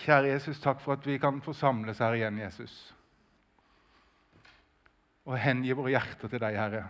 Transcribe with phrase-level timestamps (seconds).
[0.00, 2.74] Kjære Jesus, takk for at vi kan forsamles her igjen, Jesus.
[5.28, 6.84] Og hengi våre hjerter til deg, Herre.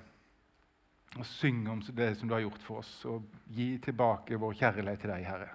[1.18, 5.02] Og synge om det som du har gjort for oss, og gi tilbake vår kjærlighet
[5.02, 5.48] til deg, Herre.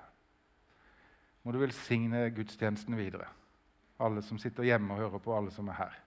[1.45, 3.29] Må du velsigne gudstjenesten videre,
[4.01, 5.99] alle som sitter hjemme og hører på, alle som er her.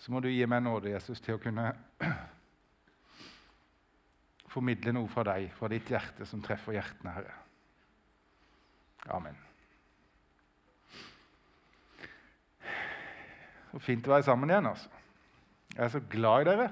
[0.00, 1.68] Så må du gi meg nåde, Jesus, til å kunne
[4.54, 7.36] formidle noe fra deg, fra ditt hjerte, som treffer hjertene, Herre.
[9.14, 9.49] Amen.
[13.70, 14.66] Så fint å være sammen igjen.
[14.66, 14.88] altså.
[15.76, 16.70] Jeg er så glad i dere.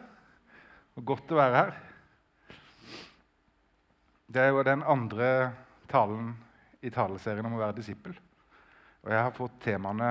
[0.98, 1.76] Og godt å være her.
[4.28, 5.28] Det er jo den andre
[5.88, 6.34] talen
[6.84, 8.16] i taleserien om å være disippel.
[9.06, 10.10] Og jeg har fått temaene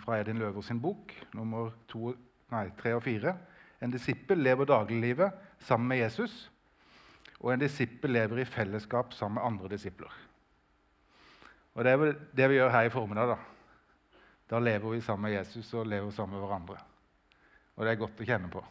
[0.00, 2.14] fra Edin Løver sin bok, nummer to,
[2.50, 3.36] nei, tre og fire.
[3.84, 6.48] En disippel lever dagliglivet sammen med Jesus,
[7.38, 10.10] og en disippel lever i fellesskap sammen med andre disipler.
[11.74, 13.34] Og Det er det vi gjør her i formiddag.
[13.34, 13.53] Da
[14.50, 16.78] Da lever vi sammen med Jesus og lever sammen med hverandre.
[17.74, 18.62] Og det er godt å kjenne på.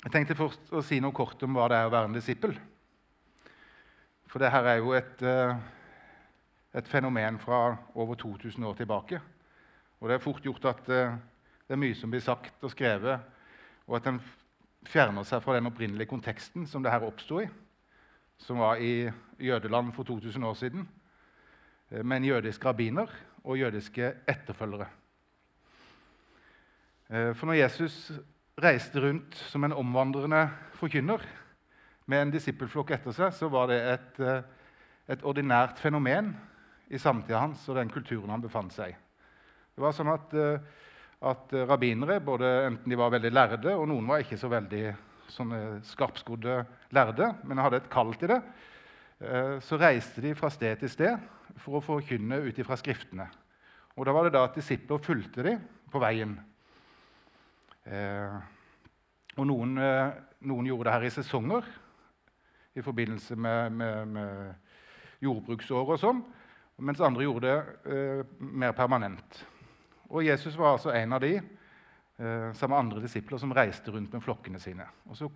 [0.00, 2.54] Jeg tenkte først å si noe kort om hva det er å være en disippel.
[4.30, 5.56] For det her er jo et, eh,
[6.78, 9.20] et fenomen fra over 2000 år tilbake.
[10.00, 11.16] Og det er fort gjort at eh,
[11.66, 13.20] det er mye som blir sagt og skrevet,
[13.86, 14.22] og at en
[14.88, 17.48] fjerner seg fra den opprinnelige konteksten som det her oppsto i,
[18.40, 20.88] som var i Jødeland for 2000 år siden,
[21.90, 23.10] eh, med en jødisk rabbiner
[23.44, 24.88] og jødiske etterfølgere.
[27.10, 28.12] For når Jesus
[28.62, 30.44] reiste rundt som en omvandrende
[30.78, 31.24] forkynner
[32.10, 34.42] med en disippelflokk etter seg, så var det et, eh,
[35.14, 36.32] et ordinært fenomen
[36.90, 38.96] i samtida hans og den kulturen han befant seg i.
[39.74, 40.58] Det var sånn at, eh,
[41.22, 44.96] at rabbinere, både enten de var veldig lærde, og noen var ikke så veldig
[45.30, 48.50] sånne skarpskodde lærde, men hadde et kall til det, eh,
[49.20, 51.24] så reiste de fra sted til sted
[51.60, 53.26] for å forkynne ut ifra Skriftene.
[53.98, 55.60] Og Da var det da at disipler fulgte dem
[55.92, 56.32] på veien.
[59.36, 59.76] og noen,
[60.40, 61.68] noen gjorde det her i sesonger
[62.74, 66.20] i forbindelse med, med, med jordbruksår og sånn,
[66.80, 69.42] mens andre gjorde det eh, mer permanent.
[70.10, 74.14] Og Jesus var altså en av de eh, sammen med andre disipler som reiste rundt
[74.14, 74.86] med flokkene sine.
[75.10, 75.28] Og Så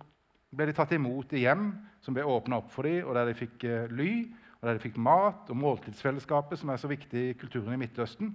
[0.55, 1.69] ble de tatt imot i hjem
[2.03, 4.11] som ble åpna opp for dem, og der de fikk eh, ly,
[4.59, 8.31] og der de fikk mat og måltidsfellesskapet, som er så viktig i kulturen i Midtøsten.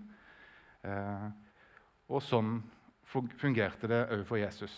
[0.84, 1.28] Eh,
[2.10, 2.58] og sånn
[3.10, 4.74] fungerte det òg for Jesus.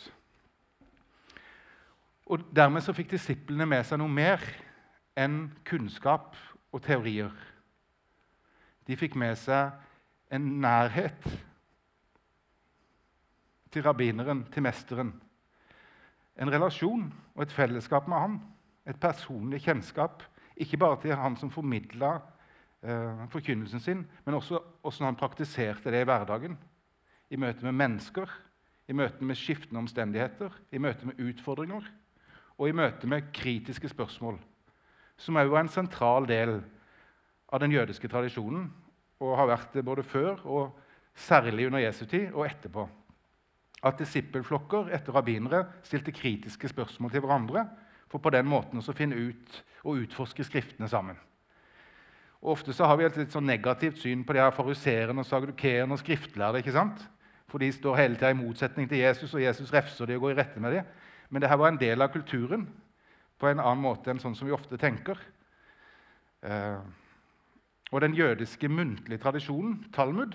[2.32, 4.44] Og Dermed så fikk disiplene med seg noe mer
[5.18, 6.36] enn kunnskap
[6.72, 7.32] og teorier.
[8.88, 9.74] De fikk med seg
[10.32, 11.26] en nærhet
[13.72, 15.12] til rabbineren, til mesteren.
[16.40, 18.38] En relasjon og et fellesskap med han.
[18.88, 20.22] Et personlig kjennskap.
[20.56, 22.16] Ikke bare til han som formidla
[22.82, 26.58] eh, forkynnelsen sin, men også hvordan han praktiserte det i hverdagen.
[27.30, 28.28] I møte med mennesker,
[28.88, 31.86] i møte med skiftende omstendigheter, i møte med utfordringer
[32.58, 34.36] og i møte med kritiske spørsmål,
[35.16, 36.58] som òg var en sentral del
[37.52, 38.68] av den jødiske tradisjonen
[39.22, 40.78] og har vært det både før og
[41.14, 42.86] særlig under Jesu tid og etterpå.
[43.82, 47.66] At disippelflokker etter rabbinere stilte kritiske spørsmål til hverandre
[48.12, 51.18] for på den måten å finne ut og utforske Skriftene sammen.
[52.42, 55.28] Og ofte så har vi et litt sånn negativt syn på de her faruseerne og
[55.28, 56.58] sadukeerne og skriftlærde.
[56.58, 57.04] ikke sant?
[57.46, 60.34] For de står hele tida i motsetning til Jesus, og Jesus refser de og går
[60.34, 60.88] i rette med dem.
[61.30, 62.66] Men dette var en del av kulturen
[63.38, 65.18] på en annen måte enn sånn som vi ofte tenker.
[66.42, 66.80] Eh,
[67.92, 70.34] og den jødiske muntlige tradisjonen, Talmud,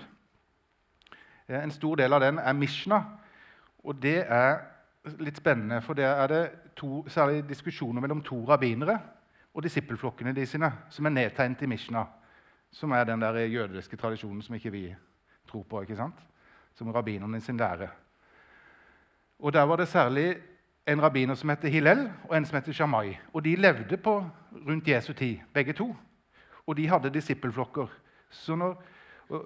[1.48, 3.02] eh, en stor del av den er Mishna.
[3.88, 4.58] Og det er
[5.24, 6.42] litt spennende, for der er det
[6.76, 8.98] to, særlig diskusjoner mellom to rabbinere
[9.54, 12.04] og disippelflokkene de sine, som er nedtegnet i Mishna,
[12.70, 14.82] som er den der jødiske tradisjonen som ikke vi
[15.48, 16.20] tror på, ikke sant?
[16.74, 17.88] som rabbinerne sin lære.
[19.38, 20.36] Og Der var det særlig
[20.86, 23.18] en rabbiner som heter Hillel, og en som heter Shamai.
[23.32, 24.30] Og De levde på
[24.68, 25.96] rundt Jesu tid, begge to.
[26.66, 27.86] Og de hadde disippelflokker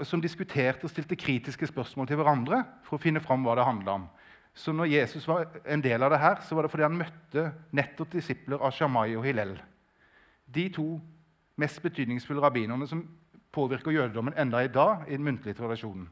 [0.02, 3.92] som diskuterte og stilte kritiske spørsmål til hverandre for å finne fram hva det handla
[3.92, 4.08] om.
[4.54, 7.46] Så når Jesus var en del av det her, så var det fordi han møtte
[7.72, 9.54] nettopp disipler av Shamai og Hillel.
[10.52, 10.86] De to
[11.60, 13.06] mest betydningsfulle rabbinerne som
[13.52, 16.06] påvirker jødedommen enda i dag i den muntlige tradisjonen.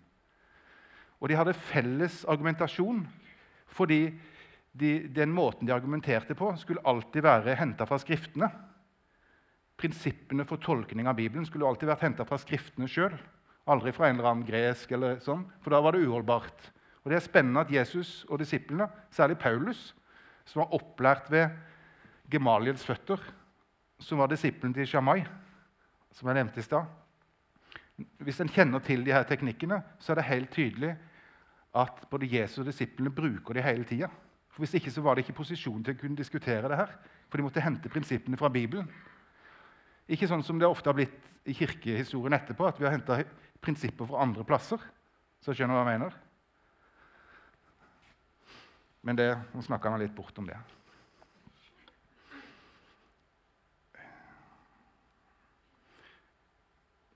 [1.20, 3.04] Og de hadde felles argumentasjon
[3.76, 4.06] fordi
[4.72, 8.48] de, den måten de argumenterte på, skulle alltid være henta fra Skriftene.
[9.80, 13.14] Prinsippene for tolkning av Bibelen skulle alltid vært henta fra Skriftene sjøl.
[13.70, 16.70] Aldri fra en eller annen gresk, eller sånn, for da var det uholdbart.
[17.04, 19.94] Og Det er spennende at Jesus og disiplene, særlig Paulus,
[20.44, 21.48] som var opplært ved
[22.30, 23.20] Gemaliels føtter,
[24.00, 25.24] som var disippelen til Shamai,
[26.12, 26.84] som jeg nevnte i stad,
[28.18, 30.96] Hvis en kjenner til de her teknikkene, så er det helt tydelig
[31.76, 34.08] at både Jesus og disiplene bruker de hele tida.
[34.56, 36.94] Hvis ikke så var det ikke posisjon til å kunne diskutere det her.
[37.28, 38.88] For de måtte hente prinsippene fra Bibelen.
[40.08, 43.20] Ikke sånn som det ofte har blitt i kirkehistorien etterpå, at vi har henta
[43.62, 44.80] prinsipper fra andre plasser.
[45.44, 46.16] Så skjønner du hva jeg mener?
[49.00, 50.58] Men det, nå snakka han litt bort om det.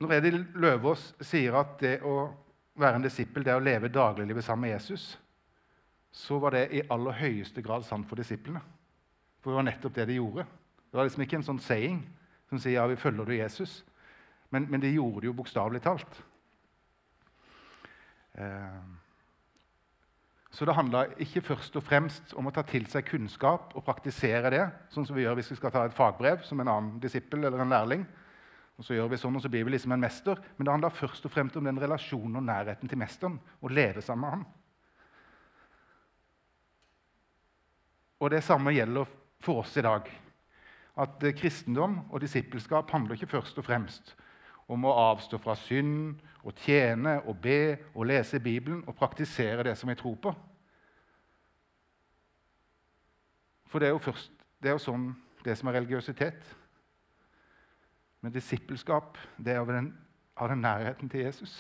[0.04, 2.26] Når Edil Løvaas sier at det å
[2.80, 5.14] være en disippel det er å leve dagliglivet sammen med Jesus,
[6.14, 8.60] så var det i aller høyeste grad sant for disiplene.
[9.40, 10.44] For det var nettopp det de gjorde.
[10.90, 12.02] Det var liksom ikke en sånn saying
[12.50, 13.82] som sier ja, vi følger du Jesus.
[14.54, 16.20] Men, men de gjorde det jo bokstavelig talt.
[18.38, 18.82] Eh,
[20.54, 24.52] så det handla ikke først og fremst om å ta til seg kunnskap og praktisere
[24.54, 24.62] det,
[24.94, 27.64] sånn som vi gjør hvis vi skal ta et fagbrev som en annen disippel eller
[27.64, 28.04] en lærling.
[28.78, 30.38] Og så gjør vi sånn, og så blir vi liksom en mester.
[30.54, 33.40] Men det handla først og fremst om den relasjonen og nærheten til mesteren.
[33.62, 34.44] Å leve sammen med ham.
[38.22, 39.10] Og det samme gjelder
[39.42, 40.06] for oss i dag.
[41.02, 44.14] At kristendom og disippelskap handler ikke først og fremst
[44.66, 49.76] om å avstå fra synd og tjene og be og lese Bibelen og praktisere det
[49.78, 50.34] som vi tror på.
[53.68, 54.32] For det er jo, først,
[54.62, 55.08] det er jo sånn
[55.44, 56.44] det som er religiøsitet.
[58.22, 61.52] Men disippelskap det er å ha den nærheten til Jesus.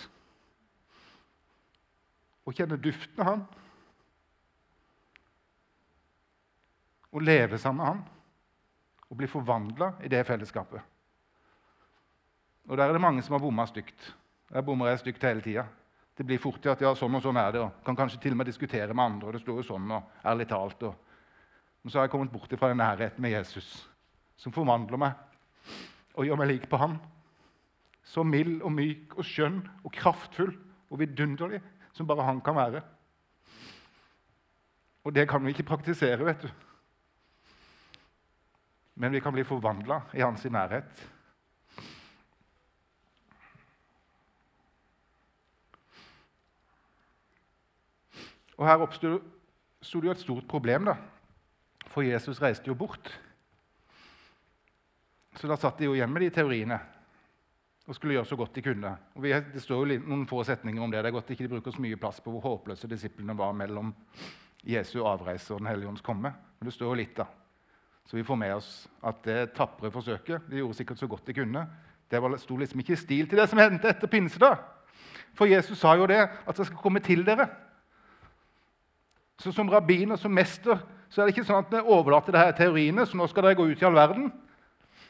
[2.44, 3.44] Å kjenne duften av han.
[7.14, 8.02] Å leve sammen med han.
[9.10, 10.93] Og bli forvandla i det fellesskapet.
[12.68, 14.14] Og Der er det mange som har bomma stygt.
[14.50, 15.64] Jeg bommer jeg stygt hele tida.
[16.18, 17.60] Det blir fort til at ja, sånn og sånn er det.
[17.60, 19.26] og Kan kanskje til og med diskutere med andre.
[19.26, 20.82] og det står jo sånn, og ærlig talt.
[20.82, 20.94] Og...
[21.82, 23.88] Men så har jeg kommet bort fra den nærheten med Jesus,
[24.36, 25.12] som forvandler meg
[26.14, 26.98] og gjør meg lik på han.
[28.04, 30.52] Så mild og myk og skjønn og kraftfull
[30.90, 31.60] og vidunderlig
[31.92, 32.82] som bare han kan være.
[35.04, 36.48] Og det kan vi ikke praktisere, vet du.
[38.94, 41.08] Men vi kan bli forvandla i hans nærhet.
[48.56, 50.96] Og Her oppsto det jo et stort problem, da.
[51.86, 53.10] for Jesus reiste jo bort.
[55.36, 56.78] Så da satt de jo igjen med de teoriene
[57.84, 58.90] og skulle gjøre så godt de kunne.
[59.14, 61.02] Og vi, det står jo noen få setninger om det.
[61.04, 63.92] Det er godt ikke de bruker så mye plass på hvor håpløse disiplene var mellom
[64.64, 66.32] Jesu avreise og Den hellige ånds komme.
[66.32, 67.26] Men det står jo litt, da.
[68.08, 68.70] Så vi får med oss
[69.04, 71.66] at det tapre forsøket De gjorde sikkert så godt de kunne.
[72.10, 74.40] Det var, sto liksom ikke i stil til det som hendte etter pinse.
[74.40, 74.56] da.
[75.34, 77.48] For Jesus sa jo det, at det skal komme til dere.
[79.40, 80.78] Så Som rabbin og som mester
[81.10, 83.58] så er det ikke sånn at vi overlater det her teoriene, så nå skal dere
[83.58, 84.32] gå ut i all verden.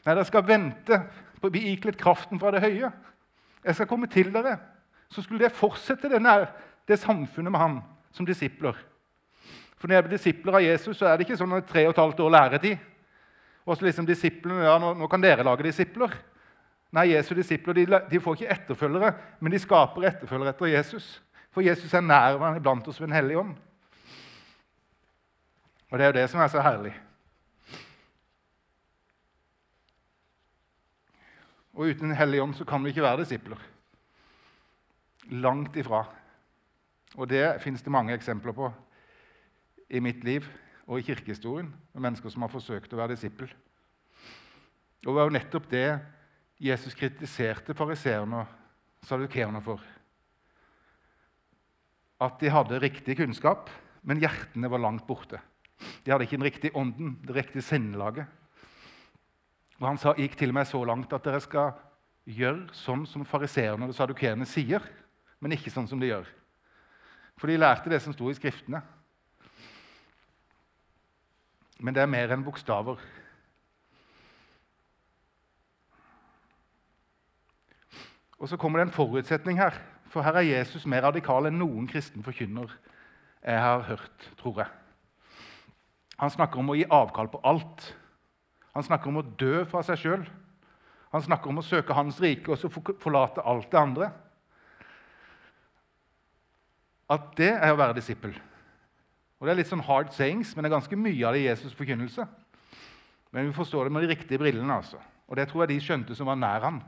[0.05, 0.99] Nei, dere skal vente
[1.41, 2.91] på å bli ikledd kraften fra det høye.
[3.65, 4.59] Jeg skal komme til dere.
[5.09, 6.21] Så skulle dere fortsette det,
[6.85, 7.79] det samfunnet med han
[8.13, 8.77] som disipler.
[9.81, 11.95] For når jeg blir disipler av Jesus, så er det ikke sånn at tre og
[11.95, 12.85] et halvt år læretid.
[13.65, 16.13] Og så liksom disiplene, ja, nå, nå, kan dere lage disipler.
[16.93, 19.11] Nei, Jesu disipler de, de, får ikke etterfølgere,
[19.41, 21.07] men de skaper etterfølgere etter Jesus.
[21.49, 23.55] For Jesus er nærværende iblant oss ved Den hellige ånd.
[25.91, 26.93] Og det er jo det som er så herlig.
[31.75, 33.59] Og uten Den hellige ånd så kan vi ikke være disipler.
[35.29, 36.05] Langt ifra.
[37.15, 38.71] Og det fins det mange eksempler på
[39.89, 40.45] i mitt liv
[40.87, 43.49] og i kirkehistorien med mennesker som har forsøkt å være disippel.
[45.05, 45.87] Og det var jo nettopp det
[46.61, 49.81] Jesus kritiserte fariseerne og sadukeerne for.
[52.21, 53.69] At de hadde riktig kunnskap,
[54.03, 55.41] men hjertene var langt borte.
[56.05, 58.25] De hadde ikke den riktige ånden, det riktige sinnelaget.
[59.79, 61.73] Og Han sa, gikk til med så langt at dere skal
[62.25, 64.83] gjøre sånn som fariseerne og sadukerene sier,
[65.39, 66.29] men ikke sånn som de gjør.
[67.35, 68.79] For de lærte det som sto i Skriftene.
[71.83, 73.01] Men det er mer enn bokstaver.
[78.39, 79.75] Og så kommer det en forutsetning her.
[80.11, 82.71] For her er Jesus mer radikal enn noen kristen forkynner
[83.45, 84.84] jeg har hørt, tror jeg.
[86.21, 87.89] Han snakker om å gi avkall på alt.
[88.75, 90.25] Han snakker om å dø fra seg sjøl.
[91.15, 94.09] Han snakker om å søke Hans rike og så forlate alt det andre.
[97.11, 98.33] At det er å være disippel.
[99.39, 101.47] Og Det er litt sånn hard sayings, men det er ganske mye av det i
[101.49, 102.25] Jesus' forkynnelse.
[103.35, 104.73] Men vi forstår det med de riktige brillene.
[104.73, 104.97] altså.
[105.27, 106.79] Og det tror jeg de skjønte som var nær ham.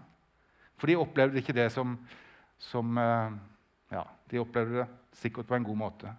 [0.78, 1.98] For de opplevde ikke det som,
[2.58, 3.36] som eh,
[3.92, 6.12] Ja, de opplevde det sikkert på en god måte.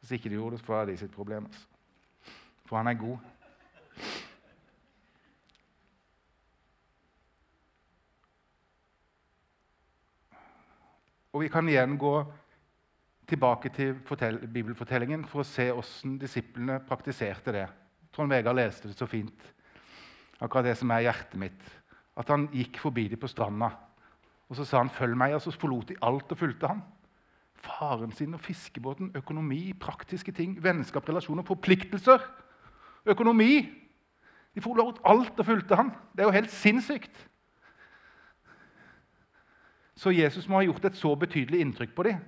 [0.00, 1.46] Hvis ikke de gjorde det, så var det de sitt problem.
[1.46, 1.75] altså.
[2.66, 3.18] For han er god.
[11.36, 12.14] Og vi kan igjen gå
[13.28, 13.98] tilbake til
[14.48, 17.66] bibelfortellingen for å se hvordan disiplene praktiserte det.
[18.14, 19.42] Trond Vegard leste det så fint,
[20.40, 21.66] akkurat det som er hjertet mitt.
[22.16, 23.68] At han gikk forbi dem på stranda,
[24.48, 26.82] og så sa han 'følg meg', og så forlot de alt og fulgte ham.
[27.54, 32.18] Faren sin og fiskebåten, økonomi, praktiske ting, vennskap, relasjoner, forpliktelser.
[33.06, 33.66] Økonomi.
[34.56, 35.92] De forlot alt og fulgte ham.
[36.12, 37.12] Det er jo helt sinnssykt.
[39.96, 42.24] Så Jesus må ha gjort et så betydelig inntrykk på dem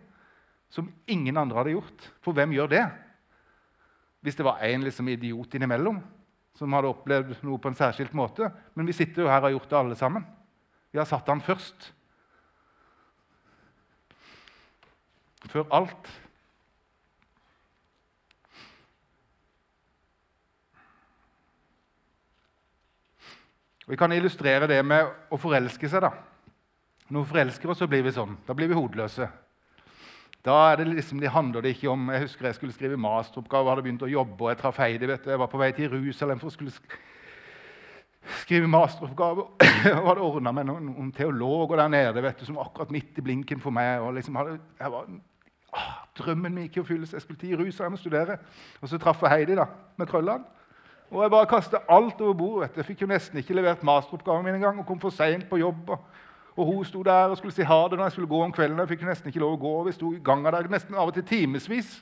[0.73, 2.07] som ingen andre hadde gjort.
[2.25, 2.85] For hvem gjør det?
[4.25, 6.01] Hvis det var en liksom idiot innimellom
[6.59, 8.51] som hadde opplevd noe på en særskilt måte.
[8.75, 10.27] Men vi sitter jo her og har gjort det alle sammen.
[10.93, 11.93] Vi har satt han først.
[15.49, 16.11] Før alt.
[23.89, 26.05] Vi kan illustrere det med å forelske seg.
[26.05, 26.13] da.
[27.09, 28.35] Når vi forelsker oss, så blir vi sånn.
[28.45, 29.31] Da blir vi hodeløse.
[30.45, 33.83] Da det liksom, det handler det ikke om Jeg husker jeg skulle skrive masteroppgave, hadde
[33.83, 35.07] begynt å jobbe, og jeg traff Heidi.
[35.07, 35.31] vet du.
[35.31, 36.75] Jeg var på vei til Jerusalem for å skulle
[38.45, 39.47] skrive masteroppgave.
[39.49, 39.65] og
[40.11, 43.61] hadde ordna med noen, noen, teologer der nede vet du, som akkurat midt i blinken
[43.61, 44.05] for meg.
[44.05, 45.09] og liksom hadde, jeg var,
[45.73, 47.17] ah, Drømmen min gikk i oppfyllelse.
[47.17, 48.39] Jeg skulle til Jerusalem og studere.
[48.83, 49.65] Og så traff jeg Heidi da,
[49.97, 50.58] med krøllene.
[51.11, 52.77] Og jeg bare kastet alt over bordet.
[52.77, 55.91] Jeg fikk jo nesten ikke levert masteroppgaven min engang og kom for seint på jobb.
[55.91, 55.99] og
[56.59, 58.81] og hun sto der og skulle si ha det når jeg skulle gå om kvelden.
[58.83, 59.75] Jeg fikk nesten ikke lov å gå.
[59.87, 61.93] Vi sto i gangen der nesten av og til timevis.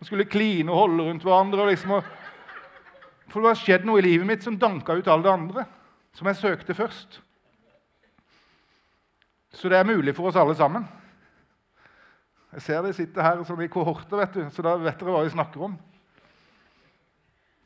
[0.00, 1.66] Og skulle kline og holde rundt hverandre.
[1.66, 1.98] Og liksom,
[3.28, 5.66] for det var skjedd noe i livet mitt som danka ut alle det andre.
[6.16, 7.20] Som jeg søkte først.
[9.52, 10.88] Så det er mulig for oss alle sammen.
[12.56, 15.26] Jeg ser de sitter her sånn i kohorter, vet du, så da vet dere hva
[15.26, 15.76] vi snakker om.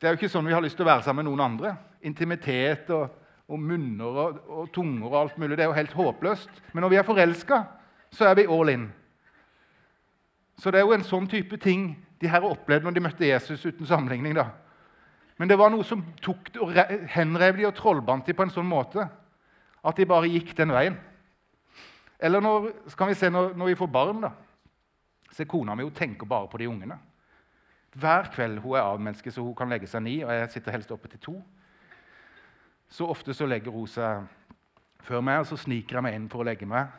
[0.01, 1.75] Det er jo ikke sånn vi har lyst til å være sammen med noen andre.
[2.09, 5.57] Intimitet og og munner og, og, tunger og alt mulig.
[5.57, 6.61] Det er jo helt håpløst.
[6.71, 7.61] Men når vi er forelska,
[8.11, 8.87] så er vi all in.
[10.59, 11.91] Så det er jo en sånn type ting
[12.21, 14.35] de her opplevde når de møtte Jesus uten sammenligning.
[14.37, 14.51] da.
[15.37, 16.75] Men det var noe som tok og
[17.11, 19.07] henrev de og trollbandt de på en sånn måte
[19.81, 20.99] at de bare gikk den veien.
[22.21, 24.31] Eller når, kan vi se når, når vi får barn, da.
[25.31, 26.99] Se, kona mi hun tenker bare på de ungene.
[27.95, 30.91] Hver kveld hun er avmenneske, så hun kan legge seg ni, og jeg sitter helst
[30.91, 31.35] oppe til to.
[32.91, 34.23] Så ofte så legger hun seg
[35.03, 36.91] før meg, og så sniker jeg meg inn for å legge meg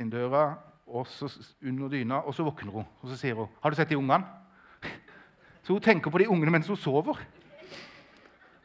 [0.00, 0.56] inn døra,
[0.92, 1.28] og så
[1.62, 2.88] under dyna, og så våkner hun.
[3.02, 4.26] Og så sier hun 'Har du sett de ungene?'
[5.62, 7.18] Så hun tenker på de ungene mens hun sover.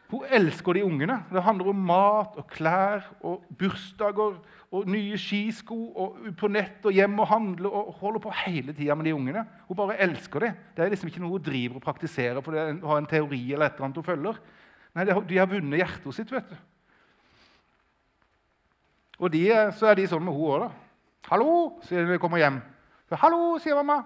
[0.10, 1.24] Hun elsker de ungene.
[1.32, 4.40] Det handler om mat og klær og bursdager
[4.76, 8.96] og nye skisko og på nett og hjem og handle og holder på hele tida
[9.00, 9.46] med de ungene.
[9.70, 10.50] Hun bare elsker det.
[10.76, 13.70] Det er liksom ikke noe hun driver og praktiserer for å ha en teori eller
[13.70, 14.42] et eller annet hun følger.
[14.98, 16.58] Nei, De har vunnet hjertet sitt, vet du.
[19.18, 19.46] Og de,
[19.78, 20.84] så er de sånn med hun òg.
[21.28, 22.62] 'Hallo', sier de når de kommer hjem.
[23.12, 24.04] 'Hallo', sier mamma.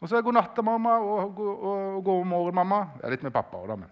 [0.00, 2.88] Og så er 'god natt, mamma', og, og, og 'god morgen, mamma'.
[2.96, 3.76] Det er litt med pappa òg, da.
[3.76, 3.90] Men.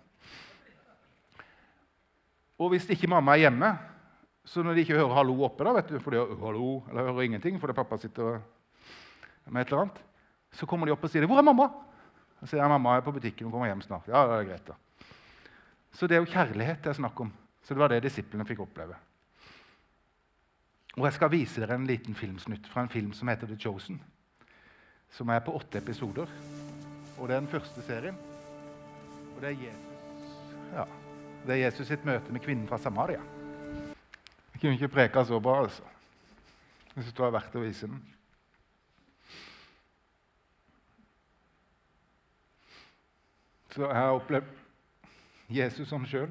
[2.59, 3.79] Og hvis ikke mamma er hjemme,
[4.45, 7.13] så når de ikke hører 'hallo' oppe, da, vet du, for de hører 'hallo', eller
[7.13, 8.41] hører ingenting fordi pappa sitter
[9.47, 10.03] med et eller annet,
[10.53, 11.71] så kommer de opp og sier 'Hvor er mamma?'
[12.41, 14.09] Så sier jeg 'Mamma er på butikken hun kommer hjem snart'.
[14.09, 14.75] Ja, det er greit da.
[15.93, 17.33] Så det er jo kjærlighet det er snakk om.
[17.63, 18.97] Så det var det disiplene fikk oppleve.
[20.97, 24.03] Og Jeg skal vise dere en liten filmsnutt fra en film som heter The Chosen.
[25.11, 26.27] Som er på åtte episoder.
[27.19, 28.17] Og Det er den første serien.
[29.37, 30.37] Og Det er Jesus,
[30.75, 30.85] ja,
[31.47, 33.21] det er Jesus sitt møte med kvinnen fra Samaria.
[34.63, 35.83] Kunne ikke preka så bra, altså.
[36.95, 37.97] Jeg syns det var verdt å vise den.
[43.75, 44.53] Så jeg har opplevd
[45.51, 46.31] Jesus som sjøl.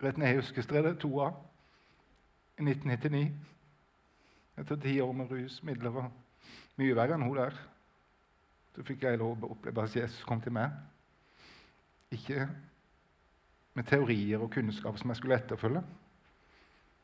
[0.00, 1.26] Rett ned i Huskestredet, 2A,
[2.56, 3.26] i 1999.
[4.62, 6.08] Etter ti år med rus, midler og
[6.80, 7.60] mye verre enn hun der.
[8.72, 10.72] Så fikk jeg lov å oppleve at Jesus kom til meg.
[12.16, 12.48] Ikke
[13.78, 15.82] med teorier og kunnskap som jeg skulle etterfølge.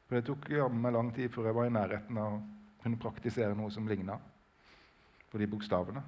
[0.04, 2.42] For Det tok jammen lang tid før jeg var i nærheten av å
[2.82, 4.16] kunne praktisere noe som ligna
[5.30, 6.02] på de bokstavene.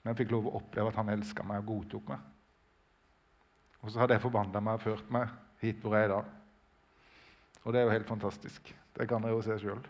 [0.00, 2.20] Men jeg fikk lov å oppleve at han elska meg og godtok meg.
[3.80, 5.26] Og så har det forvandla meg og ført meg
[5.60, 6.26] hit hvor jeg er i dag.
[7.64, 8.60] Og det er jo helt fantastisk.
[8.96, 9.82] Det kan dere jo se sjøl.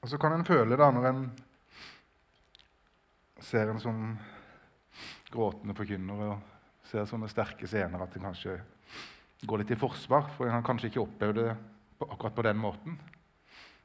[0.00, 1.22] og så kan en føle, da, når en
[3.44, 4.04] ser en sånn
[5.30, 8.58] gråtende forkynner og ser sånne sterke scener, at en kanskje
[9.46, 10.28] går litt i forsvar.
[10.36, 11.50] For en har kanskje ikke opplevd det
[11.98, 12.98] på, akkurat på den måten.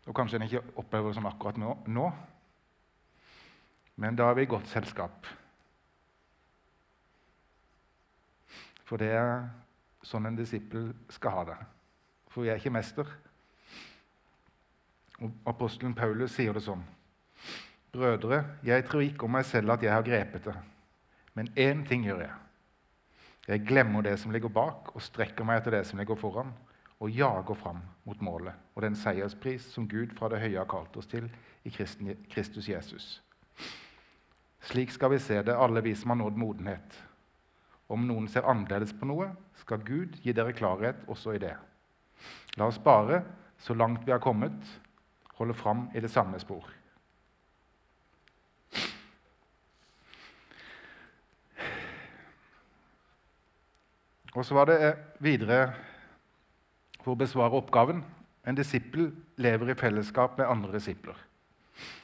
[0.05, 1.75] Og kanskje en ikke opplever det sånn akkurat nå.
[1.87, 2.09] nå.
[4.01, 5.27] Men da er vi i godt selskap.
[8.85, 9.47] For det er
[10.05, 11.57] sånn en disippel skal ha det.
[12.29, 13.09] For vi er ikke mester.
[15.23, 16.83] Og Apostelen Paulus sier det sånn.
[17.95, 20.55] Brødre, jeg tror ikke om meg selv at jeg har grepet det.
[21.33, 22.33] Men én ting gjør jeg.
[23.47, 26.51] Jeg glemmer det som ligger bak, og strekker meg etter det som ligger foran,
[26.99, 30.95] og jager fram mot målet og den seierspris som Gud fra det høye har kalt
[30.97, 31.27] oss til
[31.63, 33.07] i Kristus Jesus.
[34.65, 36.95] Slik skal vi se det, alle vi som har nådd modenhet.
[37.89, 39.29] Om noen ser annerledes på noe,
[39.61, 41.53] skal Gud gi dere klarhet også i det.
[42.57, 43.21] La oss bare,
[43.61, 44.57] så langt vi har kommet,
[45.37, 46.65] holde fram i det samme spor.
[54.35, 55.59] Og så var det eh, videre
[56.99, 58.01] for å besvare oppgaven.
[58.45, 59.07] En disippel
[59.41, 61.15] lever i fellesskap med andre disipler.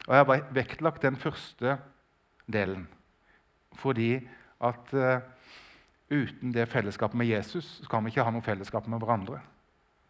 [0.08, 1.78] Og Jeg har vektlagt den første
[2.52, 2.88] delen
[3.80, 4.18] fordi
[4.62, 5.24] at uh,
[6.12, 9.40] uten det fellesskapet med Jesus så kan vi ikke ha noe fellesskap med hverandre.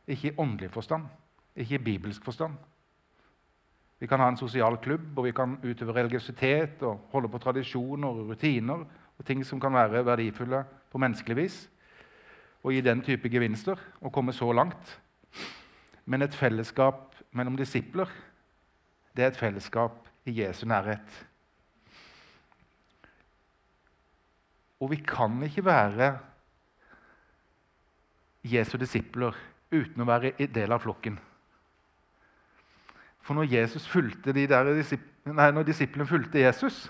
[0.09, 1.05] Ikke i åndelig forstand,
[1.55, 2.57] ikke i bibelsk forstand.
[4.01, 8.09] Vi kan ha en sosial klubb, og vi kan utøve religiøsitet og holde på tradisjoner
[8.09, 11.61] og rutiner og ting som kan være verdifulle på menneskelig vis
[12.61, 14.99] og gi den type gevinster og komme så langt.
[16.05, 18.09] Men et fellesskap mellom disipler
[19.15, 21.25] det er et fellesskap i Jesu nærhet.
[24.81, 26.13] Og vi kan ikke være
[28.43, 29.35] Jesu disipler
[29.71, 31.19] uten å være en del av flokken.
[33.21, 34.71] For når, Jesus fulgte de der,
[35.29, 36.87] nei, når disiplene fulgte Jesus,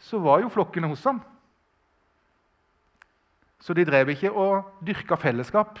[0.00, 1.20] så var jo flokken hos ham.
[3.60, 5.78] Så de drev ikke og dyrka fellesskap.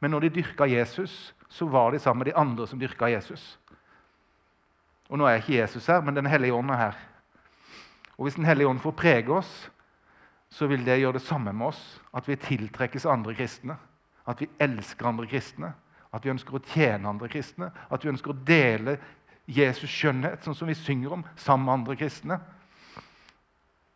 [0.00, 3.58] Men når de dyrka Jesus, så var de sammen med de andre som dyrka Jesus.
[5.10, 6.98] Og Nå er ikke Jesus her, men Den hellige ånd er her.
[8.18, 9.70] Og Hvis Den hellige ånd får prege oss,
[10.50, 12.00] så vil det gjøre det samme med oss.
[12.14, 13.76] At vi tiltrekkes andre kristne.
[14.26, 15.72] At vi elsker andre kristne.
[16.12, 17.70] At vi ønsker å tjene andre kristne.
[17.90, 18.98] At vi ønsker å dele
[19.50, 22.40] Jesus' skjønnhet, sånn som vi synger om, sammen med andre kristne.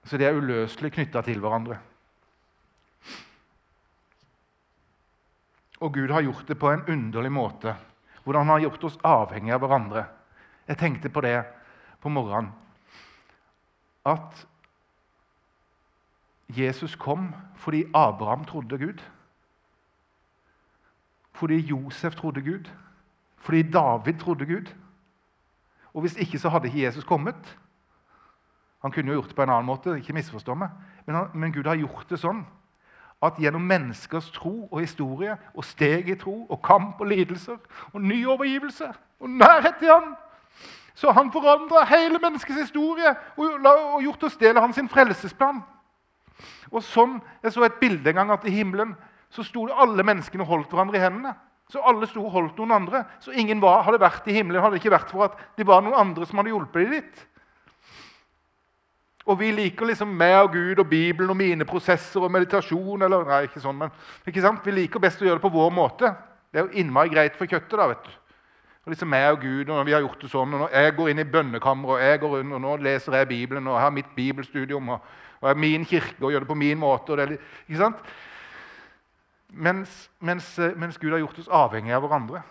[0.04, 1.78] Så de er uløselig knytta til hverandre.
[5.84, 7.74] Og Gud har gjort det på en underlig måte.
[8.24, 10.04] Hvordan han har gjort oss avhengige av hverandre.
[10.68, 11.42] Jeg tenkte på det
[12.00, 12.52] på morgenen.
[14.04, 14.46] At
[16.48, 19.04] Jesus kom fordi Abraham trodde Gud.
[21.32, 22.70] Fordi Josef trodde Gud.
[23.36, 24.74] Fordi David trodde Gud.
[25.92, 27.58] Og Hvis ikke så hadde ikke Jesus kommet.
[28.82, 30.70] Han kunne jo gjort det på en annen måte, ikke misforstå meg.
[31.06, 32.44] Men, han, men Gud har gjort det sånn
[33.22, 37.56] at gjennom menneskers tro og historie og steg i tro og kamp og lidelser
[37.92, 40.14] og ny overgivelse og nærhet til Han
[40.94, 45.62] så han forandra hele menneskets historie og, gjort oss del av hans frelsesplan.
[46.70, 48.94] Og sånn, Jeg så et bilde en gang at i himmelen
[49.30, 51.34] så sto alle menneskene og holdt hverandre i hendene.
[51.70, 53.04] Så alle sto og holdt noen andre.
[53.20, 55.96] Så ingen var, hadde vært i himmelen hadde ikke vært for at det var noen
[55.98, 57.26] andre som hadde hjulpet dem dit.
[59.24, 63.02] Og vi liker liksom meg og Gud og Bibelen og mine prosesser og meditasjon.
[63.02, 63.92] eller, nei, ikke sånn, men
[64.26, 64.60] ikke sant?
[64.64, 66.10] Vi liker best å gjøre det på vår måte.
[66.52, 67.78] Det er jo innmari greit for kjøttet.
[67.78, 68.12] da, vet du.
[68.84, 71.08] Og liksom meg og Gud, og vi har gjort det sånn, og når Jeg går
[71.10, 73.94] inn i bønnekammeret og jeg går rundt, og nå leser jeg Bibelen og jeg har
[73.96, 75.00] mitt bibelstudium og,
[75.40, 77.12] og er min kirke og gjør det på min måte.
[77.12, 77.96] og det, ikke sant?
[79.48, 82.42] Mens, mens, mens Gud har gjort oss avhengige av hverandre.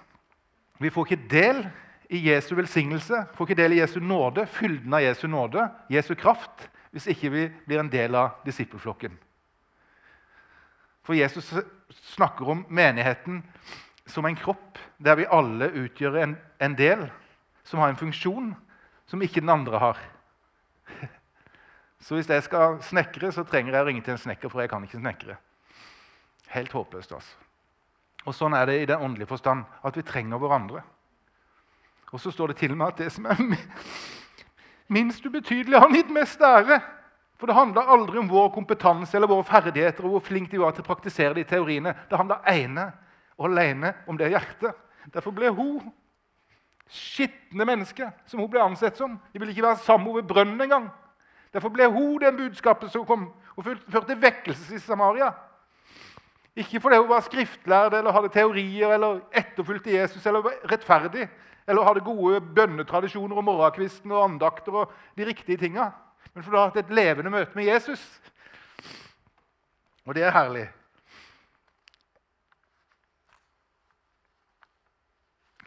[0.80, 1.62] Vi får ikke del
[2.10, 6.68] i Jesu velsignelse, får ikke del i Jesu nåde, fylden av Jesu nåde, Jesu kraft,
[6.94, 9.16] hvis ikke vi blir en del av disippelflokken.
[11.04, 11.50] For Jesus
[12.13, 13.42] snakker om menigheten
[14.06, 17.08] som en kropp der vi alle utgjør en, en del
[17.68, 18.54] som har en funksjon
[19.10, 20.00] som ikke den andre har.
[22.04, 24.72] Så hvis jeg skal snekre, så trenger jeg å ringe til en snekker, for jeg
[24.72, 25.38] kan ikke snekre.
[26.52, 27.13] Helt håpløst.
[27.16, 27.38] altså.
[28.28, 30.84] Og Sånn er det i den åndelige forstand, at vi trenger hverandre.
[32.13, 33.39] Og så står det til og med at det som er
[34.93, 36.78] minst ubetydelig, har han gitt mest ære.
[37.41, 40.76] For det handler aldri om vår kompetanse eller våre ferdigheter og hvor flink de var
[40.76, 41.95] til å praktisere de teoriene.
[42.10, 42.86] Det handler ene
[43.36, 44.78] og alene om det hjertet.
[45.12, 45.82] Derfor ble hun
[46.93, 49.17] skitne menneske som hun ble ansett som.
[49.34, 50.91] De ville ikke være sammen over brønnen engang.
[51.54, 55.32] Derfor ble hun den budskapet som kom og førte vekkelse i Samaria.
[56.56, 61.28] Ikke fordi hun var skriftlærd eller hadde teorier eller etterfulgte Jesus eller var rettferdig,
[61.67, 65.91] eller hadde gode bønnetradisjoner og morgenkvisten og andakter og de riktige tinga.
[66.34, 68.02] Men for du har hatt et levende møte med Jesus.
[70.06, 70.65] Og det er herlig.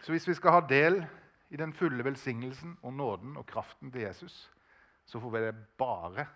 [0.02, 1.00] Så hvis vi skal ha del
[1.50, 4.50] i den fulle velsignelsen og nåden og kraften til Jesus,
[5.06, 6.26] så får vi det bare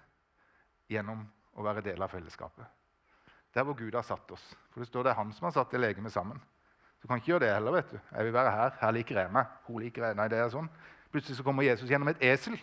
[0.90, 1.22] gjennom
[1.54, 2.66] å være del av fellesskapet.
[3.54, 4.56] der hvor Gud har satt oss.
[4.70, 6.38] For det står det er han som har satt det legemet sammen.
[7.00, 7.72] Så kan ikke gjøre det heller.
[7.72, 7.98] vet du.
[8.12, 8.70] Jeg vil være her.
[8.80, 9.46] Her liker jeg meg.
[9.66, 10.16] Hun liker jeg.
[10.18, 10.68] Nei, det er sånn.
[11.10, 12.58] Plutselig så kommer Jesus gjennom et esel.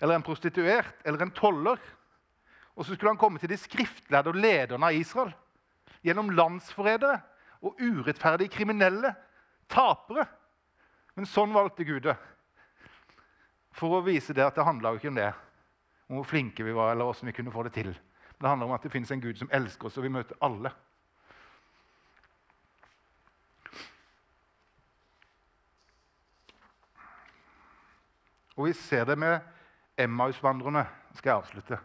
[0.00, 0.94] Eller en prostituert.
[1.04, 1.80] Eller en toller.
[2.76, 5.34] Og så skulle han komme til de skriftlærde og lederne av Israel.
[6.06, 7.18] Gjennom landsforrædere
[7.60, 9.12] og urettferdige kriminelle.
[9.68, 10.28] Tapere.
[11.18, 12.14] Men sånn valgte Gud det.
[13.76, 15.30] For å vise det at det handla ikke om det,
[16.08, 17.90] om hvor flinke vi var, eller åssen vi kunne få det til.
[17.92, 20.38] Men det handler om at det fins en Gud som elsker oss, og vi møter
[20.42, 20.72] alle.
[28.60, 29.40] Og vi ser det med
[29.96, 30.82] Emmaus-vandrerne.
[31.14, 31.78] Skal jeg avslutte?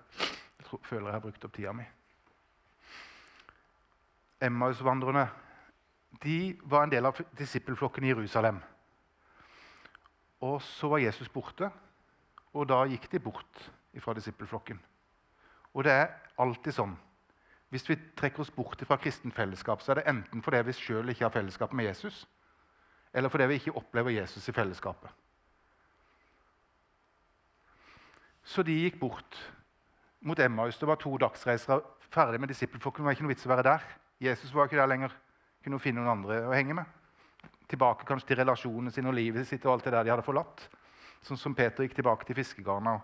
[0.59, 1.85] Jeg tror, føler jeg har brukt opp tida mi.
[4.43, 5.23] Emmaus-vandrerne
[6.23, 6.35] de
[6.67, 8.59] var en del av disippelflokken i Jerusalem.
[10.43, 11.71] Og så var Jesus borte,
[12.51, 13.65] og da gikk de bort
[14.03, 14.81] fra disippelflokken.
[15.71, 16.11] Og det er
[16.43, 16.97] alltid sånn.
[17.71, 21.15] Hvis vi trekker oss bort fra kristent fellesskap, så er det enten fordi vi sjøl
[21.15, 22.25] ikke har fellesskap med Jesus,
[23.13, 25.23] eller fordi vi ikke opplever Jesus i fellesskapet.
[28.55, 29.35] Så de gikk bort
[30.23, 30.77] mot Emmaus.
[30.79, 33.03] Det var to dagsreiser ferdig med disippelflokken.
[33.03, 33.87] Det var ikke noe vits å være der.
[34.23, 35.15] Jesus var ikke der lenger.
[35.65, 36.87] Kunne finne noen andre å henge med.
[37.67, 40.63] Tilbake kanskje til relasjonene sine og livet sitt og alt det der de hadde forlatt.
[41.27, 42.95] Sånn som Peter gikk tilbake til fiskegarna.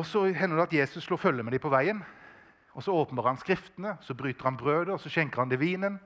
[0.00, 2.00] Og så hender det at Jesus slår følge med dem på veien.
[2.72, 6.00] Og Så åpenbarer han Skriftene, så bryter han brødet og så skjenker han det vinen.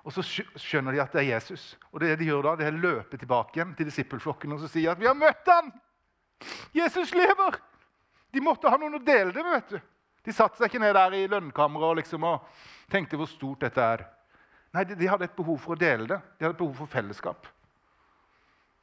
[0.00, 1.74] Og Så skjønner de at det er Jesus.
[1.92, 4.70] Og det de gjør da, det er å løpe tilbake igjen til disippelflokken og så
[4.70, 5.74] si at 'Vi har møtt han!
[6.72, 7.60] Jesus lever!'
[8.34, 9.52] De måtte ha noen å dele det med.
[9.52, 9.80] vet du.
[10.24, 12.46] De satte seg ikke ned der i lønnkammeret liksom, og
[12.90, 14.06] tenkte hvor stort dette er.
[14.74, 16.18] Nei, de, de, hadde et behov for å dele det.
[16.38, 17.46] De hadde et behov for fellesskap.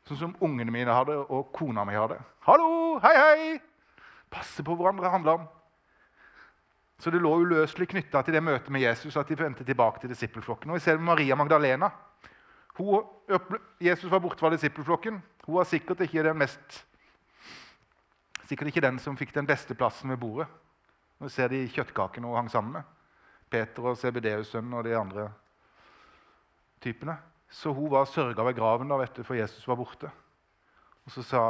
[0.07, 2.19] Sånn som ungene mine hadde, og kona mi hadde.
[2.45, 2.99] 'Hallo!
[3.03, 3.59] Hei, hei!'
[4.31, 5.49] Passe på hverandre handler om.
[7.01, 10.13] Så det lå uløselig knytta til det møtet med Jesus at de vendte tilbake til
[10.13, 10.69] disippelflokken.
[10.69, 11.89] Og vi ser med Maria Magdalena.
[12.77, 13.03] Hun,
[13.81, 15.17] Jesus var borte fra disippelflokken.
[15.47, 16.85] Hun var sikkert ikke den mest
[18.51, 20.49] Sikkert ikke den som fikk den beste plassen ved bordet.
[21.23, 22.87] Nå ser de kjøttkakene hun hang sammen med.
[23.47, 25.29] Peter og CBD-sønnen og de andre
[26.83, 27.15] typene.
[27.47, 30.11] Så hun var sørga ved graven da, vet du, for Jesus var borte.
[31.07, 31.45] Og så sa,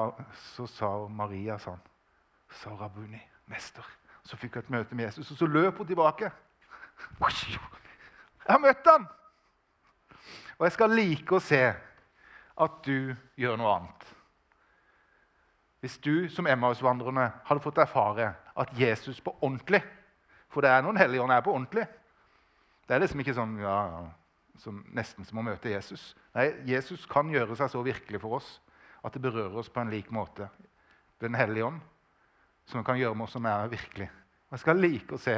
[0.54, 1.82] så sa Maria sånn
[2.62, 3.18] sa Rabuni,
[3.50, 3.86] mester.
[4.22, 6.30] Så fikk hun et møte med Jesus, og så løp hun tilbake.
[8.46, 9.10] Jeg har møtt han!
[10.60, 11.64] Og jeg skal like å se
[12.62, 14.12] at du gjør noe annet.
[15.82, 19.82] Hvis du som Emmaus-vandrerne hadde fått erfare at Jesus på ordentlig
[20.52, 21.86] For det er noen hellige ånd her på ordentlig.
[22.84, 23.76] Det er liksom ikke sånn ja,
[24.60, 26.10] som nesten som å møte Jesus.
[26.36, 28.50] Nei, Jesus kan gjøre seg så virkelig for oss
[29.02, 31.80] at det berører oss på en lik måte ved Den hellige ånd
[32.67, 34.10] som kan gjøre med oss som er virkelig.
[34.52, 35.38] Jeg skal like å se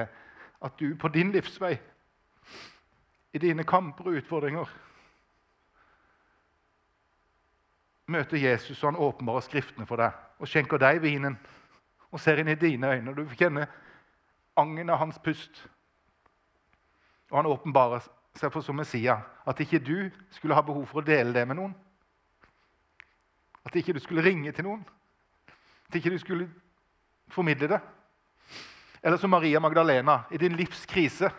[0.64, 1.76] at du på din livsvei,
[3.34, 4.70] i dine kamper og utfordringer,
[8.08, 11.38] møter Jesus, og han åpenbarer Skriftene for deg og skjenker deg vinen
[12.12, 13.10] og ser inn i dine øyne.
[13.10, 13.68] og Du kjenner kjenne
[14.56, 15.64] angen av hans pust.
[17.32, 18.04] Og han åpenbarer
[18.38, 21.58] seg for som Messias, at ikke du skulle ha behov for å dele det med
[21.58, 21.74] noen.
[23.64, 24.84] At ikke du skulle ringe til noen.
[25.88, 26.50] At ikke du skulle
[27.32, 27.80] formidle det.
[29.04, 31.30] Eller som Maria Magdalena i din livs krise.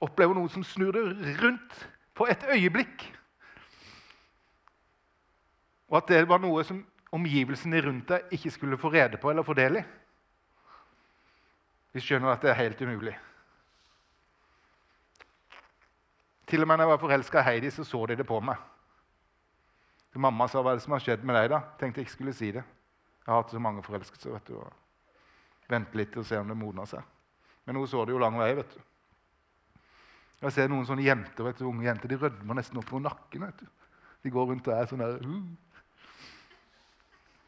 [0.00, 1.76] Opplever noe som snur deg rundt
[2.14, 3.06] på et øyeblikk.
[5.94, 6.80] Og at det var noe som
[7.14, 9.82] omgivelsene rundt deg ikke skulle få rede på eller få del i.
[11.94, 13.12] Vi skjønner at det er helt umulig.
[16.50, 18.58] Til og med når jeg var forelska i Heidi, så så de det på meg.
[20.10, 21.52] Så mamma sa hva er det som har skjedd med deg.
[21.54, 21.62] da?
[21.78, 22.64] Tenkte jeg ikke skulle si det.
[23.22, 24.34] Jeg har hatt så mange forelskelser.
[24.34, 24.72] vet du, og
[25.70, 27.06] Vente litt og se om det modner seg.
[27.64, 28.50] Men hun så det jo lang vei.
[28.58, 28.80] vet du.
[30.42, 33.46] Jeg ser noen sånne jenter, vet du, unge jenter de rødmer nesten opp på nakken.
[33.46, 33.66] vet du.
[34.24, 35.63] De går rundt og er sånn der uh.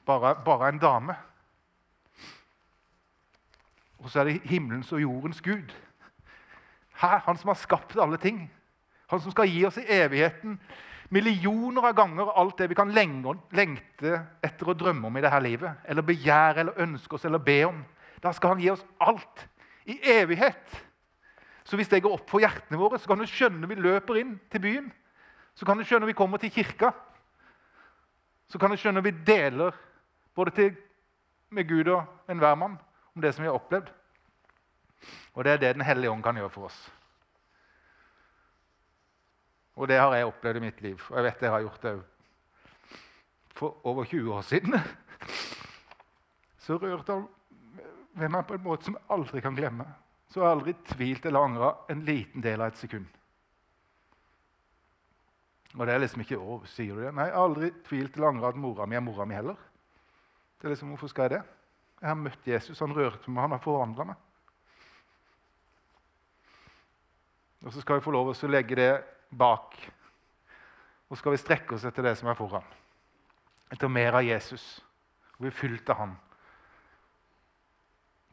[0.06, 1.16] Bare, bare en dame.
[3.98, 5.72] Og så er det himmelens og jordens Gud.
[6.96, 8.46] Her, han som har skapt alle ting.
[9.10, 10.58] Han som skal gi oss i evigheten
[11.14, 15.84] millioner av ganger alt det vi kan lengte etter å drømme om i dette livet,
[15.86, 17.82] eller begjære eller ønske oss eller be om.
[18.22, 19.46] Da skal han gi oss alt
[19.86, 20.82] i evighet.
[21.66, 24.36] Så hvis det går opp for hjertene våre, så kan du skjønne vi løper inn
[24.50, 24.86] til byen.
[25.54, 26.92] Så kan du skjønne vi kommer til kirka.
[28.50, 29.74] Så kan du skjønne vi deler
[30.36, 30.76] både til,
[31.50, 32.76] med Gud og enhver mann
[33.14, 33.88] om det som vi har opplevd.
[35.34, 36.78] Og det er det Den hellige ånd kan gjøre for oss.
[39.76, 41.00] Og det har jeg opplevd i mitt liv.
[41.10, 41.94] Og jeg vet jeg har gjort det.
[43.56, 44.80] For over 20 år siden
[46.58, 47.28] så rørte han
[48.12, 49.84] ved meg på en måte som jeg aldri kan glemme.
[50.28, 53.06] Så har jeg aldri tvilt eller angra en liten del av et sekund.
[55.76, 57.12] Og det er liksom ikke å, sier du det?
[57.14, 59.60] Nei, jeg har aldri tvilt eller angra at mora mi er mora mi heller.
[60.56, 61.42] Det er liksom, Hvorfor skal jeg det?
[62.00, 64.16] Jeg har møtt Jesus, han rørte meg, han har forvandla meg.
[67.64, 68.90] Og så skal vi få lov til å legge det
[69.30, 69.78] bak.
[71.08, 72.66] Og så skal vi strekke oss etter det som er foran.
[73.72, 74.66] Etter mer av Jesus.
[75.38, 76.14] Og vi fylt Han.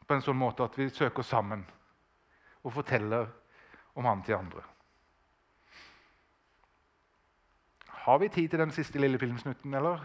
[0.04, 1.64] På en sånn måte at vi søker sammen
[2.62, 3.30] og forteller
[3.96, 4.62] om Han til andre.
[8.04, 10.02] Har vi tid til den siste lille filmsnutten, eller?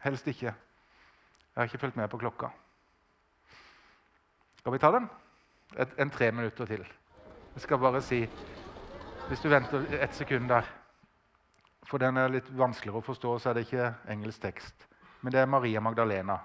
[0.00, 0.54] Helst ikke.
[1.56, 2.46] Jeg har ikke fulgt med på klokka.
[4.58, 5.06] Skal vi ta den?
[5.78, 6.82] Et, en tre minutter til.
[7.54, 8.26] Jeg skal bare si
[9.28, 10.62] Hvis du venter et sekund der
[11.86, 14.86] For den er litt vanskeligere å forstå, så er det ikke engelsk tekst.
[15.22, 16.36] Men det er Maria Magdalena.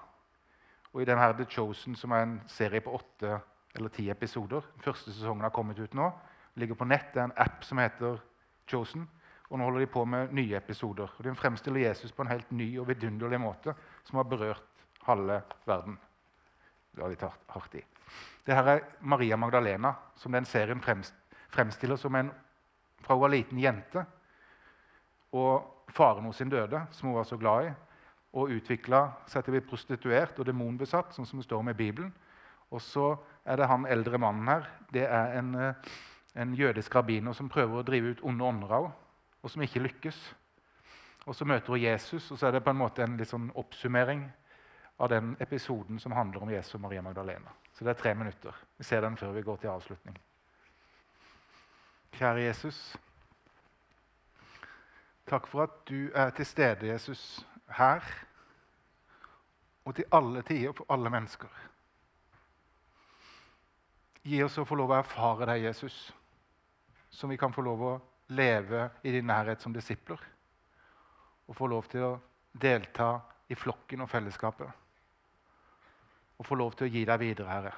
[0.94, 3.40] Og i den her The Chosen, som er en serie på åtte
[3.76, 6.12] eller ti episoder Den første sesongen har kommet ut nå.
[6.56, 7.14] ligger på nett.
[7.14, 8.18] Det er en app som heter
[8.68, 9.10] Chosen.
[9.50, 11.12] Og nå holder de på med nye episoder.
[11.18, 14.71] Og De fremstiller Jesus på en helt ny og vidunderlig måte som har berørt
[15.08, 15.98] halve verden.
[16.92, 17.84] Det var litt hardt i.
[18.46, 22.32] Det her er Maria Magdalena, som den serien fremstiller som en
[23.02, 24.04] fra hun var liten jente.
[25.32, 27.74] Og faren hennes døde, som hun var så glad i,
[28.34, 32.12] og utvikla seg til å bli prostituert og demonbesatt, sånn som det står med Bibelen.
[32.72, 34.70] Og så er det han eldre mannen her.
[34.92, 35.74] Det er en, eh,
[36.36, 38.96] en jødisk rabbiner som prøver å drive ut onde ånder av henne,
[39.44, 40.36] og som ikke lykkes.
[41.26, 43.52] Og Så møter hun Jesus, og så er det på en måte en litt sånn
[43.56, 44.32] oppsummering
[45.02, 47.50] av den episoden som handler om Jesus og Maria Magdalena.
[47.74, 48.56] Så det er tre minutter.
[48.78, 50.18] Vi ser den før vi går til avslutning.
[52.14, 52.98] Kjære Jesus.
[55.26, 58.06] Takk for at du er til stede, Jesus, her
[59.86, 61.50] og til alle tider for alle mennesker.
[64.22, 65.96] Gi oss å få lov å erfare deg, Jesus,
[67.10, 67.96] så vi kan få lov å
[68.38, 70.22] leve i din nærhet som disipler.
[71.48, 72.14] Og få lov til å
[72.54, 73.16] delta
[73.50, 74.81] i flokken og fellesskapet.
[76.42, 77.72] Og få lov til å gi deg videre, Herre.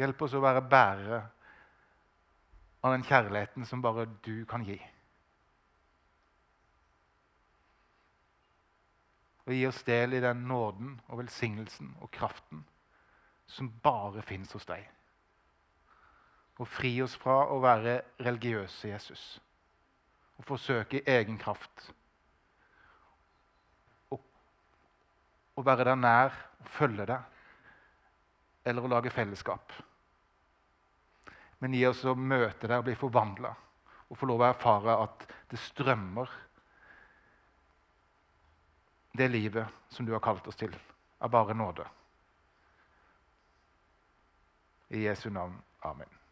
[0.00, 1.20] Hjelp oss å være bærere
[2.80, 4.80] av den kjærligheten som bare du kan gi.
[9.44, 12.64] Og gi oss del i den nåden og velsignelsen og kraften
[13.52, 14.88] som bare fins hos deg.
[16.62, 19.24] Og fri oss fra å være religiøse Jesus
[20.38, 21.88] og forsøke i egen kraft
[25.54, 29.72] å være der nær og følge deg eller å lage fellesskap.
[31.60, 33.52] Men gi oss å møte deg og bli forvandla
[34.08, 36.32] og få lov å erfare at det strømmer
[39.14, 40.74] det livet som du har kalt oss til,
[41.22, 41.86] av bare nåde.
[44.90, 45.56] I Jesu navn.
[45.86, 46.23] Amen.